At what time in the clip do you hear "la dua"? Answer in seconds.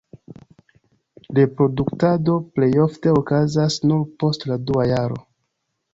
4.53-4.89